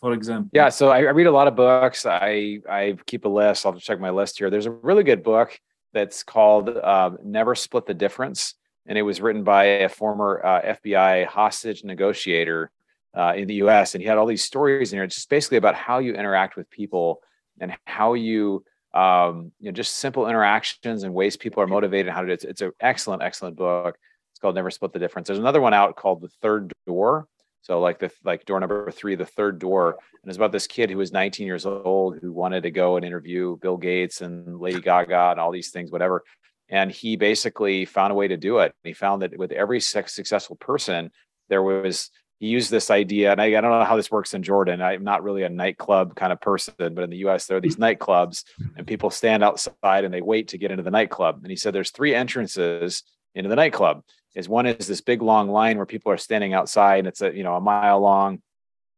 [0.00, 0.50] For example.
[0.52, 2.06] Yeah, so I, I read a lot of books.
[2.06, 3.64] I I keep a list.
[3.64, 4.50] I'll check my list here.
[4.50, 5.58] There's a really good book
[5.92, 8.54] that's called uh, Never Split the Difference,
[8.86, 12.70] and it was written by a former uh, FBI hostage negotiator
[13.16, 13.94] uh, in the U.S.
[13.94, 15.04] And he had all these stories in here.
[15.04, 17.22] It's just basically about how you interact with people
[17.60, 22.12] and how you um, you know just simple interactions and ways people are motivated.
[22.12, 22.34] How to do it.
[22.34, 23.96] It's, it's an excellent, excellent book
[24.42, 25.28] called Never Split the Difference.
[25.28, 27.28] There's another one out called The Third Door.
[27.62, 30.90] So like the like door number three, the third door, and it's about this kid
[30.90, 34.80] who was 19 years old who wanted to go and interview Bill Gates and Lady
[34.80, 36.24] Gaga and all these things, whatever.
[36.68, 38.74] And he basically found a way to do it.
[38.82, 41.12] He found that with every successful person,
[41.48, 44.42] there was he used this idea, and I, I don't know how this works in
[44.42, 44.82] Jordan.
[44.82, 47.46] I'm not really a nightclub kind of person, but in the U.S.
[47.46, 48.42] there are these nightclubs,
[48.76, 51.38] and people stand outside and they wait to get into the nightclub.
[51.42, 53.04] And he said there's three entrances
[53.36, 54.02] into the nightclub
[54.34, 57.34] is one is this big long line where people are standing outside and it's a
[57.34, 58.40] you know a mile long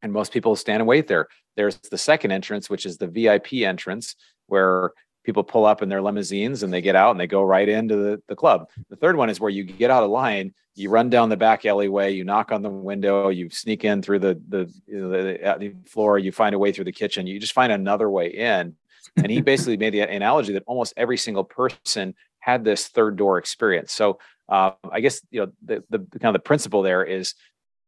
[0.02, 1.28] and most people stand and wait there.
[1.56, 4.16] There's the second entrance which is the vip entrance
[4.46, 4.92] where
[5.24, 7.96] people pull up in their limousines and they get out and they go right into
[7.96, 8.68] the, the club.
[8.90, 11.64] The third one is where you get out of line you run down the back
[11.64, 16.32] alleyway you knock on the window you sneak in through the the, the floor you
[16.32, 18.74] find a way through the kitchen you just find another way in.
[19.16, 23.38] And he basically made the analogy that almost every single person had this third door
[23.38, 23.92] experience.
[23.92, 27.34] So uh, I guess you know the, the kind of the principle there is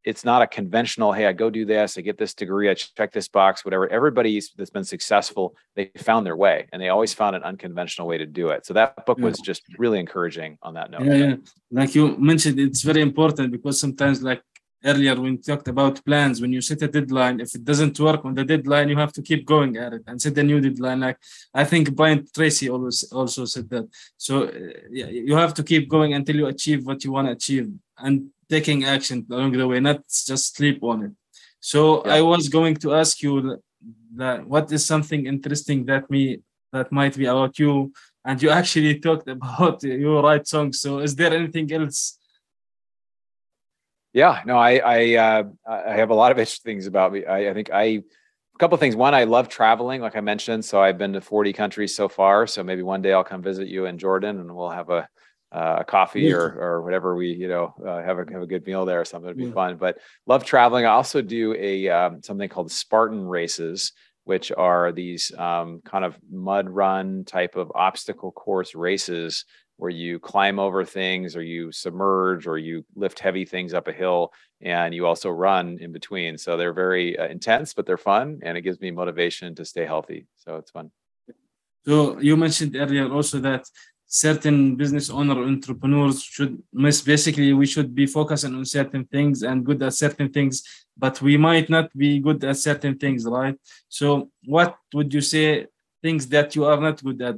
[0.05, 3.13] it's not a conventional hey i go do this i get this degree i check
[3.13, 3.89] this box whatever.
[3.89, 8.19] Everybody that's been successful they found their way and they always found an unconventional way
[8.19, 8.65] to do it.
[8.65, 11.05] So that book was just really encouraging on that note.
[11.05, 11.37] Yeah, yeah.
[11.71, 14.43] like you mentioned it's very important because sometimes like
[14.85, 18.25] earlier when we talked about plans when you set a deadline if it doesn't work
[18.25, 21.01] on the deadline you have to keep going at it and set a new deadline.
[21.01, 21.19] Like
[21.55, 23.89] i think brian tracy always also said that.
[24.17, 24.51] So uh,
[24.91, 28.29] yeah, you have to keep going until you achieve what you want to achieve and
[28.49, 31.13] taking action along the way not just sleep on it.
[31.61, 32.15] So yeah.
[32.15, 33.61] i was going to ask you
[34.17, 36.41] that what is something interesting that me
[36.73, 37.93] that might be about you?
[38.25, 42.19] And you actually talked about you write songs so is there anything else
[44.17, 47.27] yeah, no, I I uh, I have a lot of interesting things about me.
[47.27, 48.97] I, I think I a couple of things.
[48.97, 50.65] One, I love traveling, like I mentioned.
[50.65, 52.47] So I've been to 40 countries so far.
[52.47, 55.07] So maybe one day I'll come visit you in Jordan, and we'll have a
[55.53, 58.67] uh, a coffee or or whatever we you know uh, have a have a good
[58.67, 59.29] meal there or something.
[59.29, 59.53] It'd be yeah.
[59.53, 59.77] fun.
[59.77, 60.87] But love traveling.
[60.87, 63.93] I also do a um, something called Spartan races,
[64.25, 69.45] which are these um, kind of mud run type of obstacle course races
[69.77, 73.93] where you climb over things or you submerge or you lift heavy things up a
[73.93, 76.39] hill and you also run in between.
[76.39, 79.85] So they're very uh, intense but they're fun and it gives me motivation to stay
[79.85, 80.27] healthy.
[80.37, 80.91] So it's fun.
[81.85, 83.65] So you mentioned earlier also that
[84.07, 89.65] certain business owner entrepreneurs should miss basically we should be focusing on certain things and
[89.65, 90.63] good at certain things
[90.97, 93.57] but we might not be good at certain things right?
[93.89, 95.67] So what would you say
[96.03, 97.37] things that you are not good at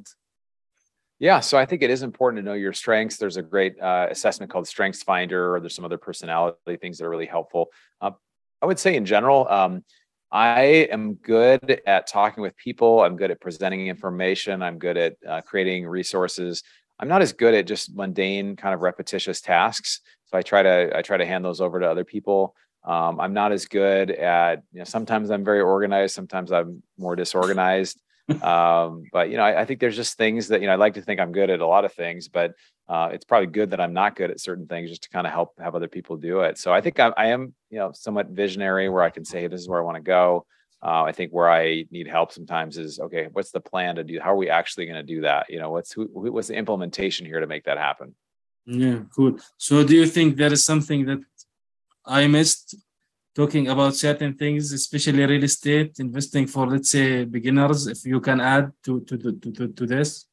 [1.19, 3.17] yeah, so I think it is important to know your strengths.
[3.17, 7.07] There's a great uh, assessment called Strengths Finder, or there's some other personality things that
[7.07, 7.69] are really helpful.
[8.01, 8.13] Uh,
[8.63, 9.85] I would say in general, um,
[10.31, 13.03] I am good at talking with people.
[13.03, 14.63] I'm good at presenting information.
[14.63, 16.63] I'm good at uh, creating resources.
[17.01, 20.01] I'm not as good at just mundane kind of repetitious tasks.
[20.27, 22.55] So I try to I try to hand those over to other people.
[22.85, 26.15] Um, I'm not as good at you know sometimes I'm very organized.
[26.15, 28.01] Sometimes I'm more disorganized
[28.43, 30.95] um, but you know, I, I, think there's just things that you know I like
[30.95, 32.55] to think I'm good at a lot of things, but
[32.89, 35.33] uh, it's probably good that I'm not good at certain things just to kind of
[35.33, 36.59] help have other people do it.
[36.59, 39.47] So I think I, I am you know somewhat visionary where I can say hey,
[39.47, 40.45] this is where I want to go.
[40.83, 43.29] Uh, I think where I need help sometimes is okay.
[43.33, 44.21] What's the plan to do?
[44.21, 45.47] How are we actually going to do that?
[45.49, 48.15] You know, what's who, what's the implementation here to make that happen?
[48.67, 49.39] Yeah, cool.
[49.57, 51.21] So, do you think that is something that
[52.05, 52.77] I missed
[53.35, 58.41] talking about certain things, especially real estate investing for, let's say, beginners, if you can
[58.41, 60.27] add to, to, to, to, to this?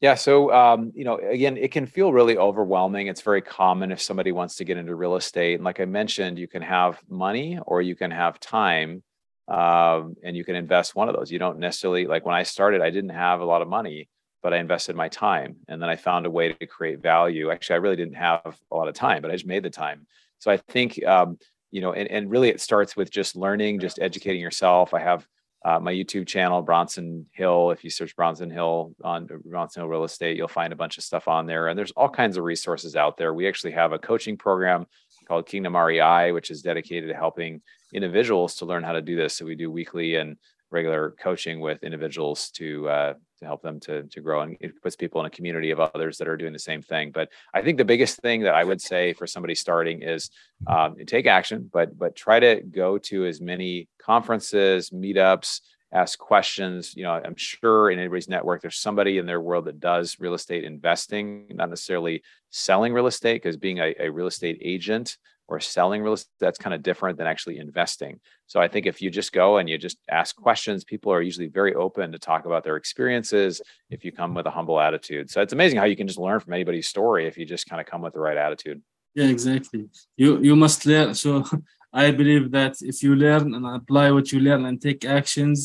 [0.00, 0.14] Yeah.
[0.14, 3.08] So, um, you know, again, it can feel really overwhelming.
[3.08, 5.54] It's very common if somebody wants to get into real estate.
[5.56, 9.02] And like I mentioned, you can have money or you can have time
[9.48, 11.32] um, and you can invest one of those.
[11.32, 14.08] You don't necessarily, like when I started, I didn't have a lot of money,
[14.40, 17.50] but I invested my time and then I found a way to create value.
[17.50, 20.06] Actually, I really didn't have a lot of time, but I just made the time.
[20.38, 21.38] So I think um,
[21.70, 24.94] you know, and, and really it starts with just learning, just educating yourself.
[24.94, 25.26] I have
[25.64, 27.70] uh, my YouTube channel, Bronson Hill.
[27.72, 31.04] If you search Bronson Hill on Bronson Hill Real Estate, you'll find a bunch of
[31.04, 31.68] stuff on there.
[31.68, 33.34] And there's all kinds of resources out there.
[33.34, 34.86] We actually have a coaching program
[35.26, 37.60] called Kingdom REI, which is dedicated to helping
[37.92, 39.34] individuals to learn how to do this.
[39.34, 40.36] So we do weekly and
[40.70, 44.96] regular coaching with individuals to uh, to help them to to grow and it puts
[44.96, 47.10] people in a community of others that are doing the same thing.
[47.10, 50.30] But i think the biggest thing that i would say for somebody starting is
[50.66, 56.94] um, take action but but try to go to as many conferences meetups ask questions.
[56.96, 60.34] You know i'm sure in anybody's network there's somebody in their world that does real
[60.34, 65.16] estate investing not necessarily selling real estate because being a, a real estate agent
[65.48, 69.00] or selling real estate that's kind of different than actually investing so i think if
[69.00, 72.44] you just go and you just ask questions people are usually very open to talk
[72.46, 75.30] about their experiences if you come with a humble attitude.
[75.30, 77.80] So it's amazing how you can just learn from anybody's story if you just kind
[77.80, 78.82] of come with the right attitude.
[79.14, 79.82] Yeah exactly.
[80.16, 81.30] You you must learn so
[82.04, 85.58] i believe that if you learn and apply what you learn and take actions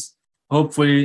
[0.56, 1.02] hopefully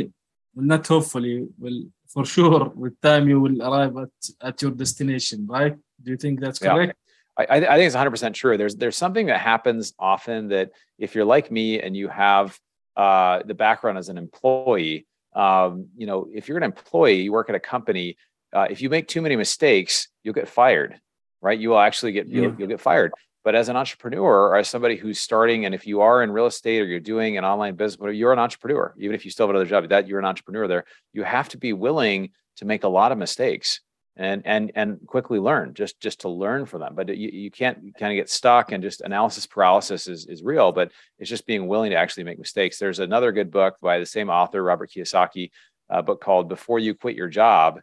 [0.55, 1.79] well, not hopefully well
[2.13, 4.15] for sure with time you will arrive at
[4.49, 5.77] at your destination right?
[6.03, 6.95] Do you think that's correct?
[6.95, 7.08] yeah.
[7.39, 8.59] I, I think it's 100% true.
[8.59, 12.59] There's there's something that happens often that if you're like me and you have
[12.97, 17.49] uh, the background as an employee, um, you know, if you're an employee, you work
[17.49, 18.17] at a company.
[18.53, 21.01] Uh, if you make too many mistakes, you'll get fired,
[21.41, 21.59] right?
[21.59, 23.13] You will actually get you'll, you'll get fired.
[23.45, 26.47] But as an entrepreneur or as somebody who's starting, and if you are in real
[26.47, 28.95] estate or you're doing an online business, you're an entrepreneur.
[28.99, 30.85] Even if you still have another job, that you're an entrepreneur there.
[31.13, 33.81] You have to be willing to make a lot of mistakes
[34.19, 36.95] and and and quickly learn just just to learn from them.
[36.95, 40.73] But you, you can't kind of get stuck and just analysis paralysis is, is real
[40.73, 42.79] but it's just being willing to actually make mistakes.
[42.79, 45.51] There's another good book by the same author robert kiyosaki
[45.89, 47.81] a book called before you quit your job.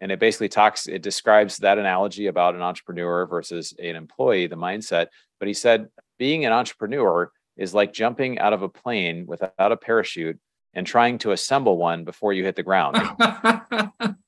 [0.00, 4.56] And it basically talks it describes that analogy about an entrepreneur versus an employee the
[4.56, 5.08] mindset.
[5.38, 9.76] But he said being an entrepreneur is like jumping out of a plane without a
[9.76, 10.38] parachute
[10.72, 12.96] and trying to assemble one before you hit the ground.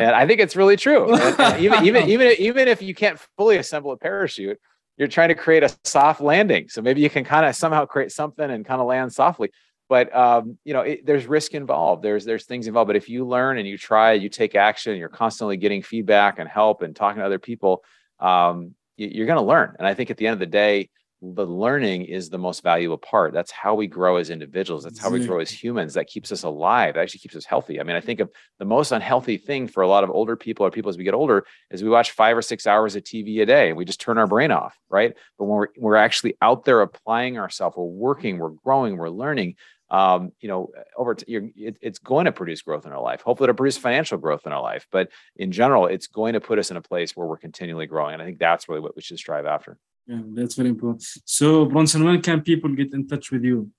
[0.00, 1.12] and I think it's really true.
[1.12, 4.58] And, and even even even even if you can't fully assemble a parachute,
[4.96, 6.68] you're trying to create a soft landing.
[6.68, 9.50] So maybe you can kind of somehow create something and kind of land softly.
[9.88, 12.02] But um, you know, it, there's risk involved.
[12.02, 12.86] There's there's things involved.
[12.86, 16.48] But if you learn and you try, you take action, you're constantly getting feedback and
[16.48, 17.82] help and talking to other people,
[18.20, 19.74] um, you, are going to learn.
[19.78, 20.90] And I think at the end of the day,
[21.22, 23.34] the learning is the most valuable part.
[23.34, 24.84] That's how we grow as individuals.
[24.84, 25.92] That's how we grow as humans.
[25.92, 26.94] That keeps us alive.
[26.94, 27.78] That actually keeps us healthy.
[27.78, 30.64] I mean, I think of the most unhealthy thing for a lot of older people
[30.64, 33.42] or people as we get older is we watch five or six hours of TV
[33.42, 35.14] a day and we just turn our brain off, right?
[35.38, 39.56] But when we're, we're actually out there applying ourselves, we're working, we're growing, we're learning.
[39.90, 43.22] Um, you know, over t- it, it's going to produce growth in our life.
[43.22, 44.86] Hopefully, it'll produce financial growth in our life.
[44.92, 48.14] But in general, it's going to put us in a place where we're continually growing.
[48.14, 49.78] And I think that's really what we should strive after.
[50.10, 51.04] Yeah, that's very important.
[51.24, 53.70] So, Bronson, when can people get in touch with you?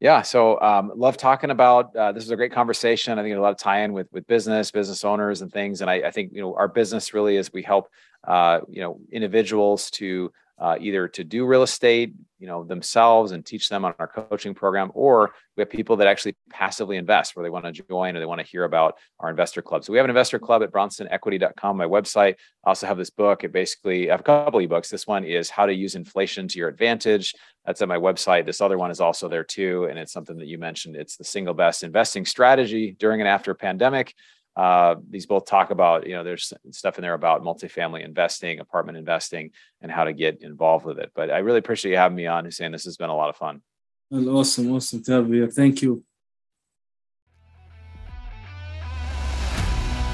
[0.00, 1.94] Yeah, so um, love talking about.
[1.94, 3.18] Uh, this is a great conversation.
[3.18, 5.82] I think a lot of tie-in with with business, business owners, and things.
[5.82, 7.88] And I, I think you know our business really is we help
[8.26, 13.44] uh, you know individuals to uh, either to do real estate, you know, themselves and
[13.46, 17.42] teach them on our coaching program, or we have people that actually passively invest where
[17.42, 19.84] they want to join or they want to hear about our investor club.
[19.84, 22.34] So we have an investor club at bronsonequity.com, my website.
[22.64, 23.42] I also have this book.
[23.42, 24.90] It basically, I have a couple of books.
[24.90, 27.34] This one is How to Use Inflation to Your Advantage.
[27.64, 28.44] That's at my website.
[28.44, 29.86] This other one is also there too.
[29.88, 30.94] And it's something that you mentioned.
[30.94, 34.14] It's the single best investing strategy during and after a pandemic.
[34.56, 38.98] Uh, these both talk about, you know, there's stuff in there about multifamily investing, apartment
[38.98, 41.12] investing, and how to get involved with it.
[41.14, 42.72] But I really appreciate you having me on, Hussein.
[42.72, 43.62] This has been a lot of fun.
[44.10, 45.50] Well, awesome, awesome to have you.
[45.50, 46.02] Thank you.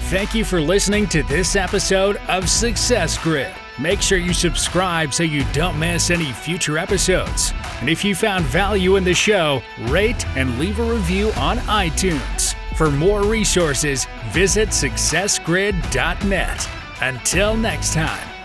[0.08, 3.52] Thank you for listening to this episode of Success Grid.
[3.80, 7.52] Make sure you subscribe so you don't miss any future episodes.
[7.80, 12.54] And if you found value in the show, rate and leave a review on iTunes.
[12.76, 16.68] For more resources, visit successgrid.net.
[17.00, 18.35] Until next time.